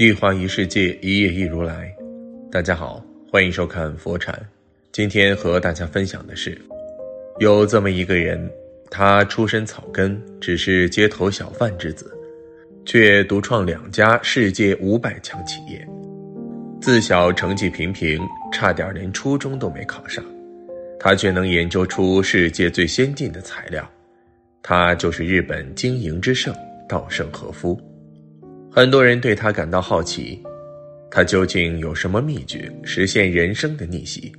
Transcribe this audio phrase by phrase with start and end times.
[0.00, 1.94] 一花一世界，一叶一如来。
[2.50, 4.34] 大家好，欢迎收看佛禅。
[4.92, 6.58] 今天和大家分享的是，
[7.38, 8.50] 有这么一个人，
[8.90, 12.10] 他出身草根，只是街头小贩之子，
[12.86, 15.86] 却独创两家世界五百强企业。
[16.80, 18.18] 自小成绩平平，
[18.50, 20.24] 差点连初中都没考上，
[20.98, 23.86] 他却能研究出世界最先进的材料。
[24.62, 26.54] 他就是日本经营之圣
[26.88, 27.78] 稻盛和夫。
[28.72, 30.40] 很多人对他感到好奇，
[31.10, 34.30] 他究竟有什么秘诀实现人生的逆袭？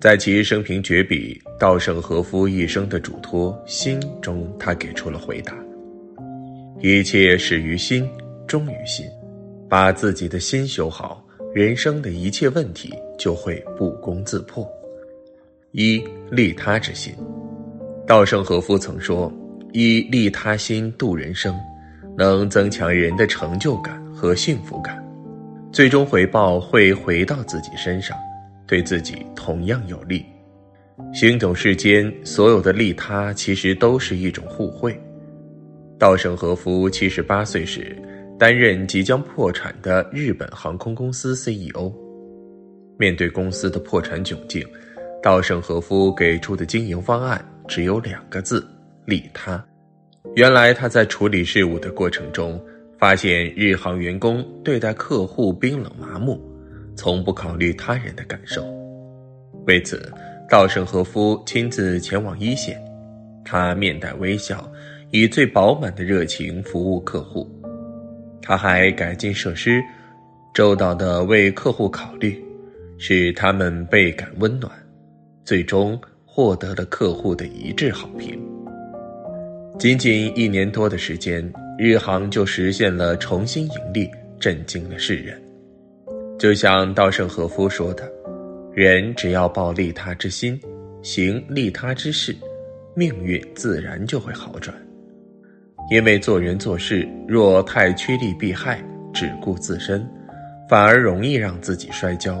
[0.00, 5.52] 在其生平绝笔《稻盛和夫一生的嘱托：心》中，他给出了回答：
[6.80, 8.08] 一切始于心，
[8.46, 9.04] 终于心。
[9.68, 14.64] 把自己的心修好，人生的一切问题就会不攻自破。
[15.72, 17.12] 一利他之心，
[18.06, 19.32] 稻盛和夫曾说
[19.74, 21.52] ：“以利他心度人生。”
[22.16, 25.04] 能增强人的成就感和幸福感，
[25.72, 28.16] 最终回报会回到自己身上，
[28.66, 30.24] 对自己同样有利。
[31.12, 34.96] 行走世间，所有的利他其实都是一种互惠。
[35.98, 37.96] 稻盛和夫七十八岁时，
[38.38, 41.92] 担任即将破产的日本航空公司 CEO。
[42.96, 44.64] 面对公司的破产窘境，
[45.20, 48.64] 稻盛和夫给出的经营方案只有两个字：
[49.04, 49.64] 利他。
[50.32, 52.60] 原来他在处理事务的过程中，
[52.98, 56.40] 发现日航员工对待客户冰冷麻木，
[56.96, 58.64] 从不考虑他人的感受。
[59.66, 60.12] 为此，
[60.50, 62.82] 稻盛和夫亲自前往一线，
[63.44, 64.68] 他面带微笑，
[65.10, 67.48] 以最饱满的热情服务客户。
[68.42, 69.80] 他还改进设施，
[70.52, 72.42] 周到的为客户考虑，
[72.98, 74.72] 使他们倍感温暖，
[75.44, 78.40] 最终获得了客户的一致好评。
[79.76, 84.08] 仅仅一年多的时间，日航就实现了重新盈利，
[84.38, 85.40] 震惊了世人。
[86.38, 88.08] 就像稻盛和夫说的
[88.72, 90.58] ：“人只要抱利他之心，
[91.02, 92.34] 行利他之事，
[92.94, 94.74] 命运自然就会好转。
[95.90, 98.80] 因为做人做事若太趋利避害，
[99.12, 100.08] 只顾自身，
[100.68, 102.40] 反而容易让自己摔跤；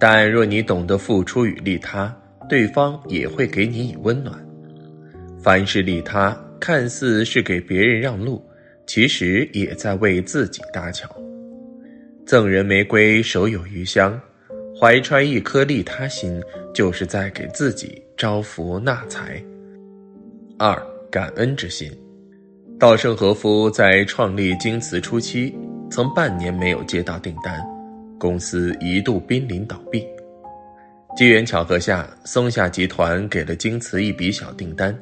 [0.00, 2.14] 但若你懂得付出与利他，
[2.48, 4.34] 对方也会给你以温暖。
[5.38, 8.42] 凡事利他。”看似是给别人让路，
[8.86, 11.08] 其实也在为自己搭桥。
[12.26, 14.20] 赠人玫瑰，手有余香，
[14.78, 16.42] 怀揣一颗利他心，
[16.74, 19.42] 就是在给自己招福纳财。
[20.58, 20.76] 二
[21.10, 21.90] 感恩之心，
[22.78, 25.54] 稻盛和夫在创立京瓷初期，
[25.90, 27.64] 曾半年没有接到订单，
[28.18, 30.04] 公司一度濒临倒闭。
[31.16, 34.94] 机缘巧合下，松下集团给了京瓷一笔小订单。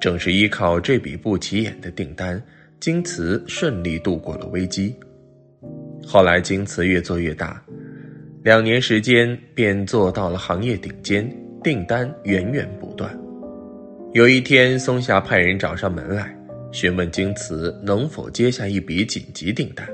[0.00, 2.42] 正是依靠这笔不起眼的订单，
[2.80, 4.94] 京瓷顺利度过了危机。
[6.06, 7.62] 后来，京瓷越做越大，
[8.42, 11.30] 两年时间便做到了行业顶尖，
[11.62, 13.14] 订单源源不断。
[14.14, 16.34] 有一天，松下派人找上门来，
[16.72, 19.86] 询问京瓷能否接下一笔紧急订单。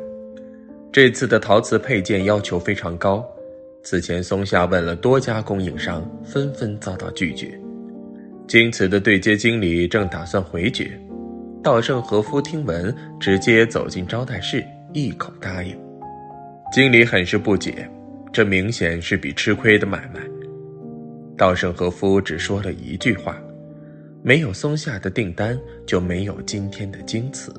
[0.93, 3.29] 这次的陶瓷配件要求非常高，
[3.83, 7.61] 此前松下问了多家供应商，纷纷遭到拒绝。
[8.49, 10.89] 京瓷的对接经理正打算回绝，
[11.65, 15.77] 稻盛和夫听闻，直接走进招待室，一口答应。
[16.73, 17.91] 经理很是不解，
[18.33, 20.21] 这明显是笔吃亏的买卖。
[21.37, 23.37] 稻盛和夫只说了一句话
[24.23, 27.53] ：“没有松下的订单，就没有今天的京瓷。”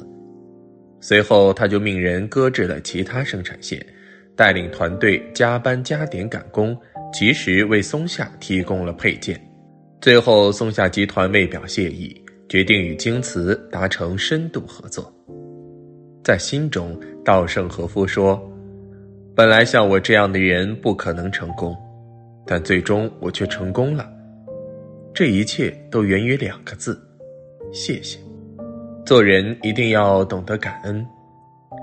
[1.01, 3.85] 随后，他就命人搁置了其他生产线，
[4.37, 6.75] 带领团队加班加点赶工，
[7.11, 9.39] 及时为松下提供了配件。
[10.07, 12.15] 最后，松下集团为表谢意，
[12.47, 15.13] 决定与京瓷达成深度合作。
[16.23, 18.41] 在心中，稻盛和夫说
[19.35, 21.75] ：“本来像我这样的人不可能成功，
[22.45, 24.09] 但最终我却成功了。
[25.13, 26.97] 这一切都源于两个字：
[27.73, 28.17] 谢谢。
[29.05, 31.05] 做人一定要懂得感恩。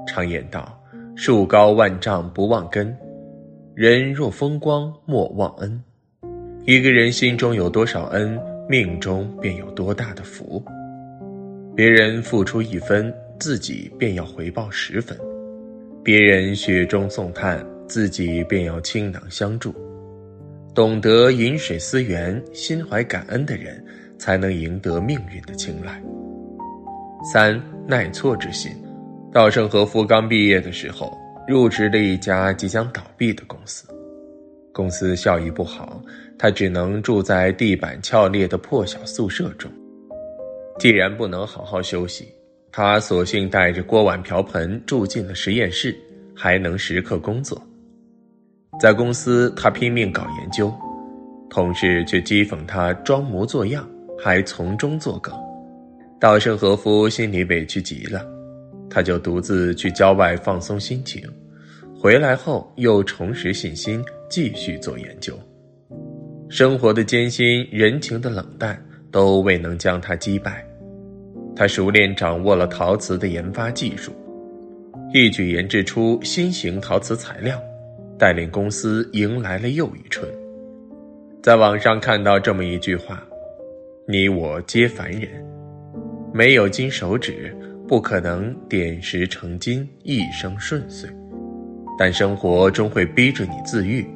[0.09, 0.75] 常言道
[1.15, 2.97] ：‘树高万丈不忘根，
[3.75, 5.79] 人若风光莫忘恩。’”
[6.67, 10.65] 一个人心中有多少恩，命中便有多大的福。
[11.77, 15.15] 别人付出一分，自己便要回报十分；
[16.03, 19.75] 别人雪中送炭，自己便要倾囊相助。
[20.75, 23.85] 懂得饮水思源、心怀感恩的人，
[24.17, 26.03] 才能赢得命运的青睐。
[27.31, 28.73] 三耐挫之心。
[29.31, 31.13] 稻盛和夫刚毕业的时候，
[31.47, 33.87] 入职了一家即将倒闭的公司。
[34.73, 36.03] 公司效益不好，
[36.39, 39.71] 他只能住在地板翘裂的破小宿舍中。
[40.79, 42.29] 既然不能好好休息，
[42.73, 45.97] 他索性带着锅碗瓢盆住进了实验室，
[46.35, 47.61] 还能时刻工作。
[48.81, 50.75] 在公司，他拼命搞研究，
[51.49, 53.89] 同事却讥讽他装模作样，
[54.19, 55.33] 还从中作梗。
[56.19, 58.27] 稻盛和夫心里委屈极了，
[58.91, 61.23] 他就独自去郊外放松心情，
[61.97, 65.39] 回来后又重拾信心，继续做研究。
[66.49, 68.81] 生活的艰辛，人情的冷淡，
[69.11, 70.65] 都未能将他击败。
[71.57, 74.13] 他熟练掌握了陶瓷的研发技术，
[75.13, 77.61] 一举研制出新型陶瓷材料。
[78.17, 80.27] 带领公司迎来了又一春。
[81.43, 83.21] 在网上看到这么一句话
[84.07, 85.29] ：“你我皆凡人，
[86.33, 87.55] 没有金手指，
[87.89, 91.11] 不可能点石成金，一生顺遂。
[91.99, 94.07] 但生活终会逼着你自愈，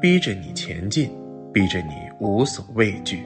[0.00, 1.10] 逼着你前进，
[1.52, 3.22] 逼着你无所畏惧。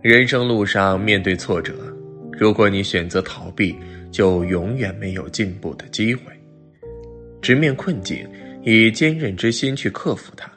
[0.00, 1.74] 人生路上面对挫折，
[2.32, 3.76] 如果你选择逃避，
[4.10, 6.24] 就永远没有进步的机会。
[7.40, 8.26] 直面困境。”
[8.64, 10.48] 以坚韧之心去克服它，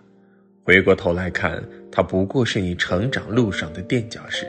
[0.64, 1.60] 回过头来看，
[1.92, 4.46] 它不过是你成长路上的垫脚石。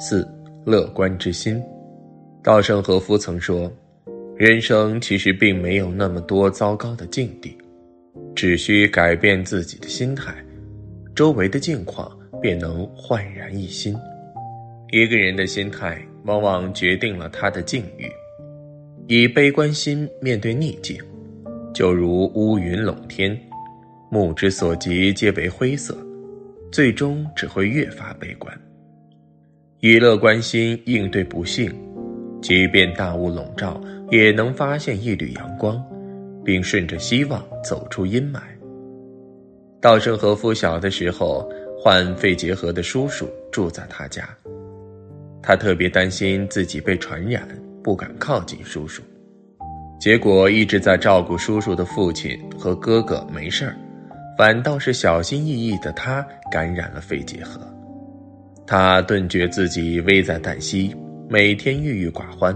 [0.00, 0.28] 四、
[0.66, 1.62] 乐观之心。
[2.42, 3.72] 稻盛和夫曾说
[4.36, 7.56] ：“人生其实并没有那么多糟糕的境地，
[8.34, 10.34] 只需改变自己的心态，
[11.20, 13.94] 周围的境况便能焕然一新。”
[14.90, 18.06] 一个人的心态往往决定了他的境遇。
[19.06, 20.98] 以悲观心面对逆境。
[21.74, 23.38] 就如乌云笼天，
[24.10, 25.94] 目之所及皆为灰色，
[26.72, 28.58] 最终只会越发悲观。
[29.80, 31.70] 以乐观心应对不幸，
[32.40, 33.78] 即便大雾笼罩，
[34.10, 35.84] 也能发现一缕阳光，
[36.42, 38.40] 并顺着希望走出阴霾。
[39.80, 44.28] 稻盛和夫小的时候，患肺结核的叔叔住在他家，
[45.42, 47.48] 他特别担心自己被传染，
[47.82, 49.02] 不敢靠近叔叔。
[49.98, 53.76] 结果一直在照顾叔叔的父亲和哥哥没事儿，
[54.36, 57.60] 反倒是小心翼翼的他感染了肺结核。
[58.66, 60.94] 他顿觉自己危在旦夕，
[61.28, 62.54] 每天郁郁寡欢。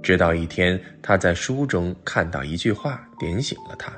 [0.00, 3.92] 直到一天，他在书中看到一句话，点醒了他：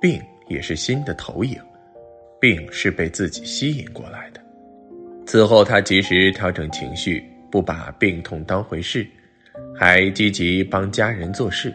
[0.00, 1.58] 病也是新的投影，
[2.40, 4.40] 病是被自己吸引过来的。
[5.26, 9.06] 此后，他及时调整情绪，不把病痛当回事。
[9.74, 11.74] 还积极帮家人做事，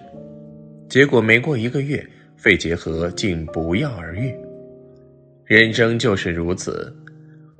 [0.89, 2.05] 结果没过一个月，
[2.37, 4.33] 肺结核竟不药而愈。
[5.45, 6.93] 人生就是如此，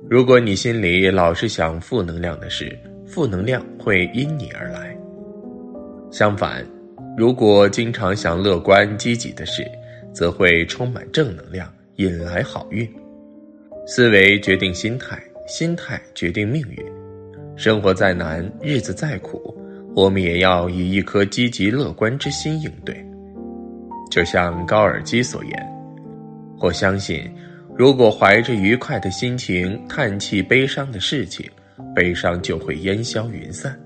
[0.08, 2.76] 如果你心里老是想负能量的事，
[3.06, 4.96] 负能量会因你而来；
[6.10, 6.66] 相反，
[7.16, 9.62] 如果经常想乐观积极的事，
[10.14, 12.88] 则会充满正能量，引来好运。
[13.86, 16.78] 思维决定心态，心态决定命运。
[17.56, 19.54] 生活再难，日子再苦。
[19.94, 22.96] 我们也要以一颗积极乐观之心应对，
[24.10, 25.52] 就像高尔基所言
[26.58, 27.30] ：“我相信，
[27.76, 31.48] 如果怀着愉快的心情叹气悲伤的事情，
[31.94, 33.78] 悲伤就会烟消云散。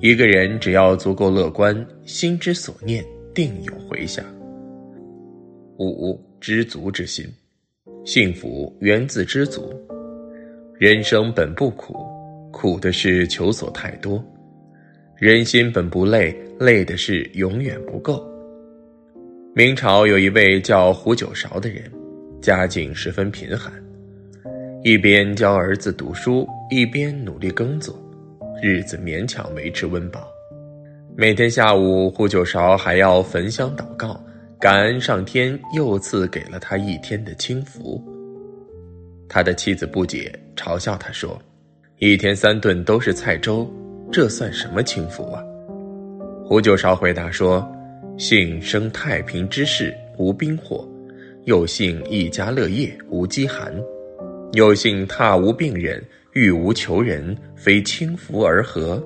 [0.00, 3.02] 一个人只要足够乐观，心之所念
[3.34, 4.24] 定有回响。”
[5.78, 7.24] 五知足之心，
[8.04, 9.72] 幸福源自知足。
[10.76, 11.94] 人生本不苦，
[12.50, 14.22] 苦的是求索太多。
[15.16, 18.28] 人心本不累，累的是永远不够。
[19.54, 21.84] 明朝有一位叫胡九韶的人，
[22.40, 23.72] 家境十分贫寒，
[24.82, 27.96] 一边教儿子读书，一边努力耕作，
[28.60, 30.26] 日子勉强维持温饱。
[31.16, 34.20] 每天下午，胡九韶还要焚香祷告，
[34.60, 38.02] 感恩上天又赐给了他一天的清福。
[39.28, 41.40] 他的妻子不解，嘲笑他说
[41.98, 43.72] ：“一天三顿都是菜粥。”
[44.10, 45.40] 这算什么清福啊？
[46.44, 47.64] 胡九韶回答说
[48.18, 50.84] ：“幸生太平之世，无兵祸；
[51.44, 53.70] 又幸一家乐业，无饥寒；
[54.54, 59.00] 又幸榻无病人，欲无求人，非清福而何？”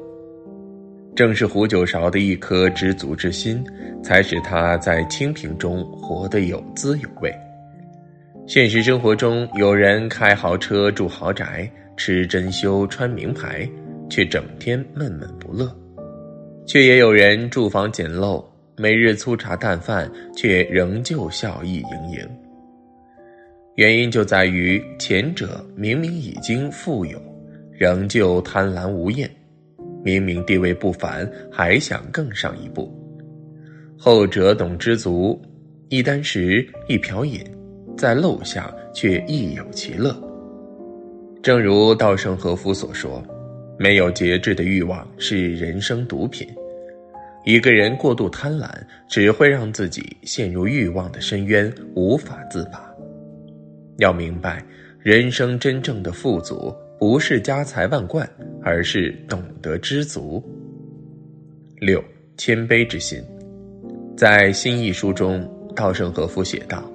[1.15, 3.65] 正是胡九韶的一颗知足之心，
[4.03, 7.33] 才使他在清贫中活得有滋有味。
[8.47, 13.69] 现实生活中，有人开豪车、住豪宅、吃珍馐、穿名牌。
[14.11, 15.75] 却整天闷闷不乐，
[16.67, 18.45] 却也有人住房简陋，
[18.77, 22.19] 每日粗茶淡饭，却仍旧笑意盈盈。
[23.77, 27.19] 原因就在于前者明明已经富有，
[27.73, 29.27] 仍旧贪婪无厌；
[30.05, 32.91] 明明地位不凡，还想更上一步；
[33.97, 35.41] 后者懂知足，
[35.89, 37.41] 一箪食，一瓢饮，
[37.97, 40.15] 在陋巷却亦有其乐。
[41.43, 43.23] 正如稻盛和夫所说。
[43.79, 46.47] 没有节制的欲望是人生毒品。
[47.45, 48.71] 一个人过度贪婪，
[49.09, 52.89] 只会让自己陷入欲望的深渊，无法自拔。
[53.99, 54.65] 要明白，
[55.01, 58.31] 人生真正的富足，不是家财万贯，
[58.63, 60.41] 而是懂得知足。
[61.81, 62.01] 六，
[62.37, 63.21] 谦卑之心。
[64.17, 65.45] 在《新一书》中，
[65.75, 66.89] 稻盛和夫写道：“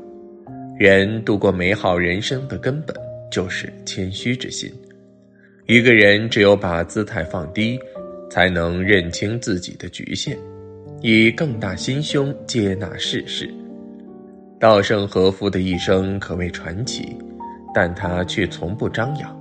[0.79, 2.95] 人度过美好人生的根本，
[3.29, 4.71] 就是谦虚之心。
[5.65, 7.77] 一个人只有把姿态放低，
[8.29, 10.37] 才能认清自己的局限，
[11.01, 13.53] 以更大心胸接纳世事。”
[14.57, 17.13] 稻盛和夫的一生可谓传奇，
[17.75, 19.36] 但他却从不张扬。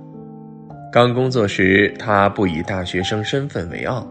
[0.97, 4.01] 刚工作时，他不以大学生身份为傲；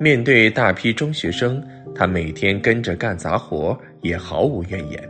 [0.00, 1.64] 面对大批中学生，
[1.94, 5.00] 他每天跟着干杂活，也毫无怨言。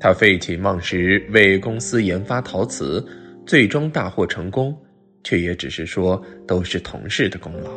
[0.00, 3.06] 他废寝忘食为公司研发陶瓷，
[3.46, 4.76] 最终大获成功，
[5.22, 7.70] 却也只是说都是同事的功劳。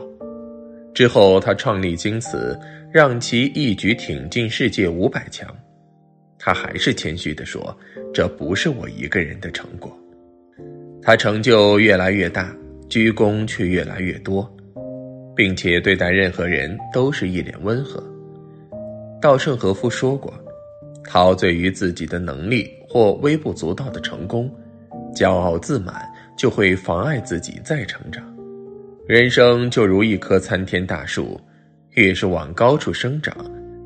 [0.91, 2.59] 之后，他创立京瓷，
[2.91, 5.47] 让其一举挺进世界五百强。
[6.39, 7.77] 他还是谦虚地说
[8.11, 9.95] ：“这不是我一个人的成果。”
[11.05, 12.55] 他成就越来越大，
[12.87, 14.49] 鞠躬却越来越多，
[15.35, 18.01] 并且对待任何人都是一脸温和。
[19.21, 20.33] 稻盛和夫说过
[21.03, 24.49] ：“陶醉于自己的能力或微不足道的成功，
[25.13, 28.23] 骄傲自满就会妨碍自己再成长。
[29.05, 31.39] 人生就如一棵参天大树，
[31.91, 33.35] 越是往高处生长。”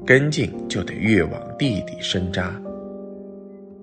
[0.05, 2.55] 根茎就得越往地底深扎，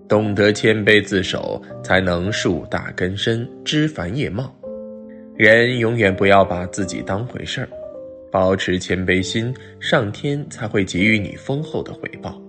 [0.09, 4.55] 懂得谦卑自守，才能树大根深，枝繁叶茂。
[5.37, 7.69] 人永远不要把自己当回事儿，
[8.31, 12.41] 保持谦卑心，上天才会给予你丰厚的回报。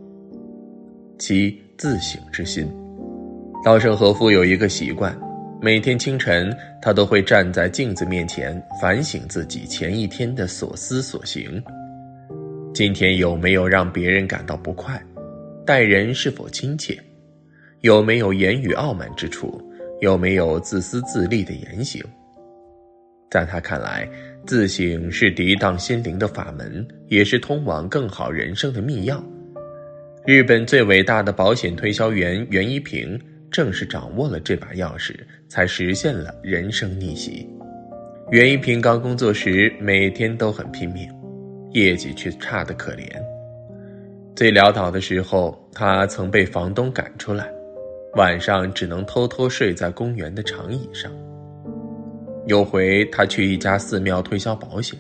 [1.18, 2.68] 七自省之心，
[3.64, 5.18] 稻盛和夫有一个习惯，
[5.62, 11.64] 每天清晨他都会站在镜子面前反省自己前一天的所思所行。
[12.74, 15.02] 今天有没有让别人感到不快？
[15.66, 17.00] 待人是否亲切？
[17.86, 19.62] 有没有言语傲慢之处？
[20.02, 22.04] 有没有自私自利的言行？
[23.30, 24.10] 在他看来，
[24.48, 29.22] 自省是涤荡心灵的法门，也是通往更好人生的密钥。
[30.26, 35.14] 日本最伟大的保险推销员袁一平，正是掌握了这把钥匙，
[35.48, 37.48] 才实现了人生逆袭。
[38.32, 41.08] 袁一平刚工作时，每天都很拼命。
[41.74, 43.08] 业绩却差得可怜。
[44.36, 47.48] 最潦倒的时候，他曾被房东赶出来，
[48.16, 51.12] 晚上只能偷偷睡在公园的长椅上。
[52.48, 54.98] 有回他去一家寺庙推销保险，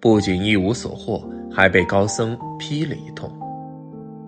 [0.00, 3.30] 不仅一无所获，还被高僧批了一通。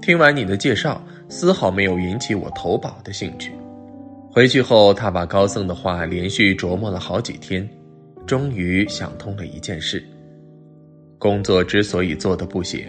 [0.01, 3.53] 听完你的介绍，丝毫没有引起我投保的兴趣。
[4.31, 7.69] 回去后，他把高僧的话连续琢磨了好几天，
[8.27, 10.03] 终于想通了一件事。
[11.19, 12.87] 工作之所以做得不行，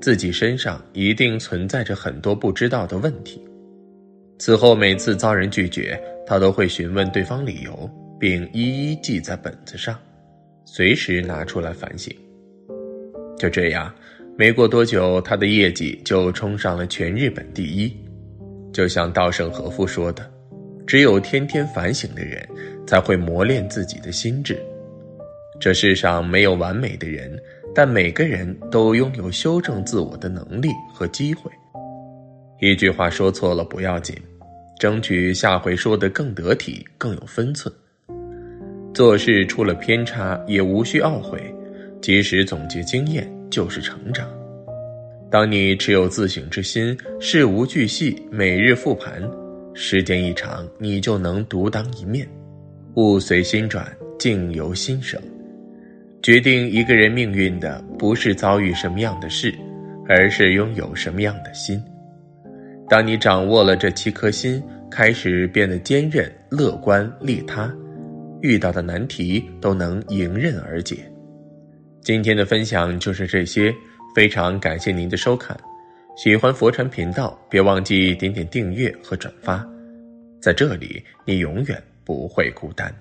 [0.00, 3.40] 自己身上一定存在着很多不知道的问题。
[4.38, 7.90] 此后每次遭人拒绝，他都会询问对方理由，
[8.20, 9.98] 并一一记在本子上，
[10.64, 12.14] 随时拿出来反省。
[13.38, 13.92] 就这样，
[14.36, 17.94] 没过多久，他的业绩就冲上了全日本第一。
[18.72, 20.30] 就像稻盛和夫说的
[20.86, 22.46] ：“只有天天反省的人，
[22.86, 24.58] 才会磨练自己的心智。
[25.58, 27.38] 这世上没有完美的人。”
[27.74, 31.52] 但每个人都拥有修正自我的能力和机会。
[32.60, 34.16] 一句话说错了不要紧，
[34.78, 37.72] 争取下回说的更得体、更有分寸。
[38.94, 41.54] 做事出了偏差也无需懊悔，
[42.00, 44.26] 及时总结经验就是成长。
[45.30, 49.22] 当你持有自省之心，事无巨细，每日复盘，
[49.74, 52.26] 时间一长，你就能独当一面。
[52.94, 53.86] 物随心转，
[54.18, 55.20] 境由心生。
[56.22, 59.54] 决定一个人命运的不是遭遇什么样的事，
[60.08, 61.78] 而是拥有什么样的心。
[62.88, 67.72] 当你掌握了这七颗心，开始变得坚韧、乐观、利他，
[68.42, 70.98] 遇到的难题都能迎刃而解。
[72.00, 73.74] 今天的分享就是这些，
[74.14, 75.56] 非常感谢您的收看。
[76.16, 79.66] 喜欢佛禅频道，别忘记点点订阅和转发，
[80.40, 82.94] 在这里你永远不会孤单。